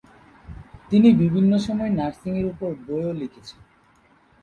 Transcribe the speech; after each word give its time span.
তিনি 0.89 1.09
বিভিন্ন 1.21 1.51
সময় 1.57 1.91
নার্সিংয়ের 1.91 2.45
উপর 2.45 2.69
বইও 2.85 3.11
লিখেছেন। 3.13 3.59